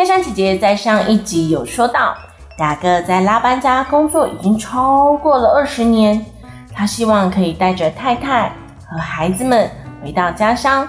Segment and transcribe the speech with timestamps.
[0.00, 2.16] 佩珊姐姐在上一集有说到，
[2.56, 6.24] 雅各在拉班家工作已经超过了二十年，
[6.72, 8.50] 他希望可以带着太太
[8.88, 9.70] 和孩子们
[10.02, 10.88] 回到家乡。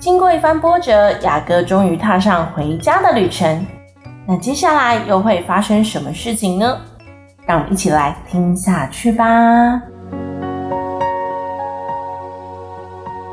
[0.00, 3.64] 经过一番波折，雅各终于踏上回家的旅程。
[4.26, 6.80] 那接下来又会发生什么事情呢？
[7.46, 9.24] 让我们一起来听下去吧。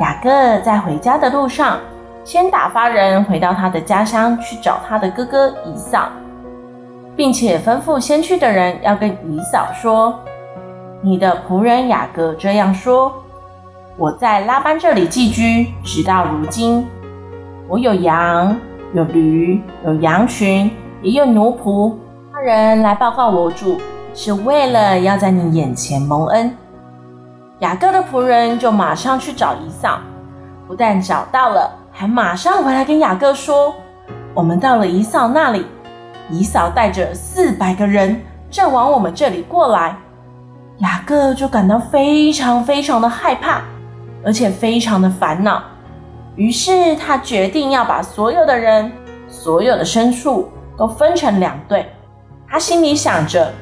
[0.00, 1.78] 雅各在回家的路上。
[2.28, 6.10] 先打发人回到他的家乡去找他的哥哥以扫，
[7.16, 10.14] 并且吩咐先去的人要跟以扫说
[11.00, 13.10] ：“你的仆人雅各这样说，
[13.96, 16.86] 我在拉班这里寄居，直到如今，
[17.66, 18.54] 我有羊，
[18.92, 20.70] 有驴，有羊群，
[21.00, 21.94] 也有奴仆。
[22.30, 23.78] 他人来报告我主，
[24.12, 26.54] 是为了要在你眼前蒙恩。”
[27.60, 29.98] 雅各的仆人就马上去找以扫，
[30.66, 31.70] 不但找到了。
[32.00, 33.74] 还马上回来跟雅各说
[34.32, 35.66] ：“我们到了以嫂那里，
[36.30, 39.98] 以嫂带着四百个人正往我们这里过来。”
[40.78, 43.62] 雅各就感到非常非常的害怕，
[44.24, 45.60] 而且非常的烦恼。
[46.36, 48.92] 于是他决定要把所有的人、
[49.26, 51.84] 所有的牲畜都分成两队。
[52.48, 53.52] 他心里想着，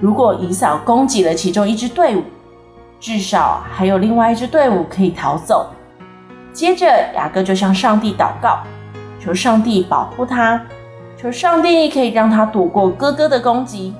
[0.00, 2.22] 如果以嫂攻击了其中一支队伍，
[3.00, 5.66] 至少还有另外一支队伍可以逃走。
[6.54, 8.60] 接着，雅各就向上帝祷告，
[9.18, 10.62] 求上帝保护他，
[11.16, 13.92] 求上帝可以让他躲过哥哥的攻击。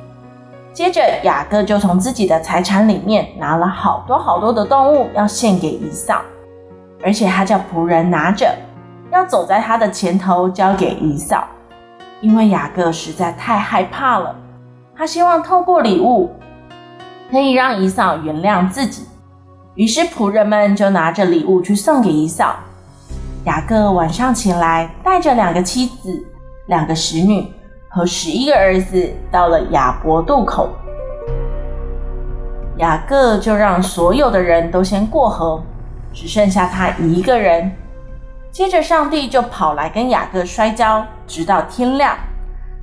[0.72, 6.22] 接着，雅各就从自己的财产里面拿了好多好多的动物要献给以扫，
[7.04, 8.54] 而且他叫仆人拿着，
[9.10, 11.48] 要走在他的前头交给以扫，
[12.20, 14.32] 因为雅各实在太害怕了，
[14.96, 16.32] 他希望透过礼物
[17.32, 19.08] 可以让以扫原谅自己。
[19.74, 22.54] 于是仆人们就拿着礼物去送给以扫。
[23.44, 26.24] 雅各晚上起来，带着两个妻子、
[26.66, 27.52] 两个使女
[27.88, 30.68] 和十一个儿子，到了雅伯渡口。
[32.78, 35.60] 雅各就让所有的人都先过河，
[36.12, 37.70] 只剩下他一个人。
[38.52, 42.16] 接着上帝就跑来跟雅各摔跤，直到天亮。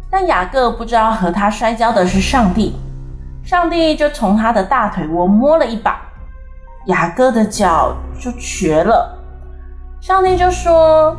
[0.10, 2.76] 但雅各不知道和他摔跤的是上帝，
[3.46, 6.02] 上帝就从他的大腿窝摸了一把。
[6.86, 9.18] 雅各的脚就瘸了，
[10.02, 11.16] 上帝就说：“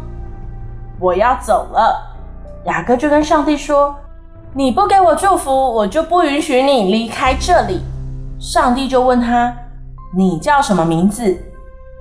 [0.99, 2.11] 我要走了。”
[2.67, 3.95] 雅各就跟上帝说
[4.55, 7.81] ：“你不给我祝福，我就不允许你离开这里。”
[8.41, 9.57] 上帝就问他
[10.17, 11.37] ：“你叫什么名字？”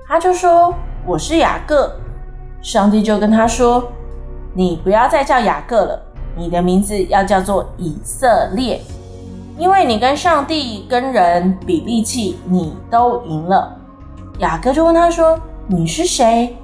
[0.08, 0.74] 他就说
[1.06, 1.90] ：“我是雅各。”
[2.60, 3.84] 上帝就跟他说
[4.54, 6.02] ：“你不要再叫雅各了，
[6.36, 8.80] 你的名字要叫做以色列。”
[9.62, 13.78] 因为你跟上帝、跟人比力气，你都赢了。
[14.40, 15.38] 雅各就问他说
[15.70, 16.58] ：“你是谁？”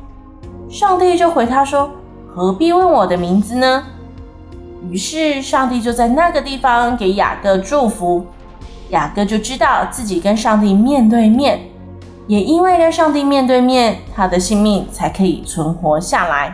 [0.69, 1.93] 上帝就回他说
[2.35, 3.85] ：“何必问我的名字呢？”
[4.91, 8.27] 于是上帝就在那个地方给雅各祝福。
[8.89, 11.61] 雅各就知道自己跟上帝面对面，
[12.27, 16.53] 也因为跟上帝面对面，他的性命才可以存活下来。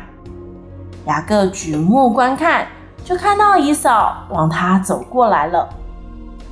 [1.06, 2.66] 雅各举目观看，
[3.02, 5.66] 就看到以扫往他走过来了。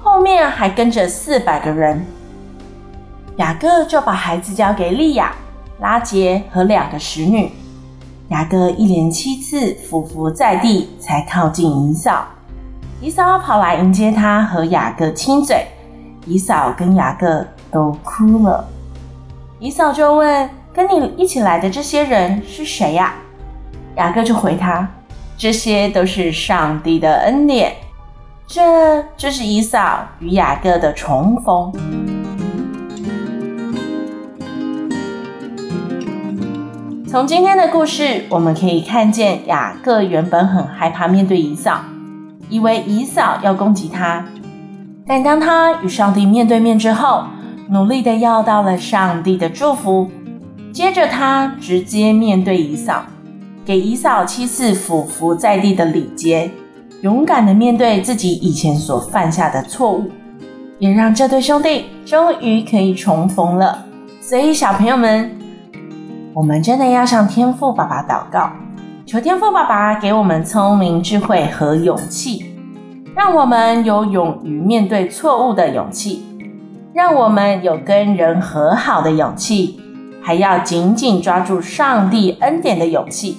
[0.03, 2.05] 后面还跟着四百个人，
[3.37, 5.33] 雅各就把孩子交给利亚、
[5.79, 7.53] 拉杰和两个使女。
[8.31, 12.27] 雅各一连七次俯伏在地，才靠近以扫。
[13.01, 15.65] 以扫跑来迎接他，和雅各亲嘴。
[16.27, 18.69] 以扫跟雅各都哭了。
[19.61, 23.15] 以扫就问：“跟你一起来的这些人是谁呀？”
[23.95, 24.89] 雅各就回他
[25.39, 27.73] ：“这些都是上帝的恩典。”
[28.47, 31.73] 这就是以扫与雅各的重逢。
[37.09, 41.81] 从今天的故事，我们可以看见雅各原本很害怕面对以扫，
[42.49, 44.25] 以为以扫要攻击他。
[45.07, 47.25] 但当他与上帝面对面之后，
[47.69, 50.11] 努力地要到了上帝的祝福。
[50.73, 53.03] 接着，他直接面对以扫，
[53.65, 56.51] 给以扫七次俯伏在地的礼节。
[57.03, 60.09] 勇敢地面对自己以前所犯下的错误，
[60.79, 63.85] 也让这对兄弟终于可以重逢了。
[64.21, 65.29] 所以，小朋友们，
[66.33, 68.53] 我们真的要向天赋爸爸祷告，
[69.05, 72.55] 求天赋爸爸给我们聪明、智慧和勇气，
[73.17, 76.25] 让我们有勇于面对错误的勇气，
[76.95, 79.81] 让我们有跟人和好的勇气，
[80.23, 83.39] 还要紧紧抓住上帝恩典的勇气。